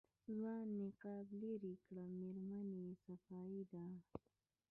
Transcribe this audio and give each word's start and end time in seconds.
ځوان 0.33 0.65
نقاب 0.81 1.27
لېرې 1.41 1.73
کړ 1.85 1.95
مېرمنې 2.17 2.83
صفايي 3.03 3.63
ده. 3.71 3.85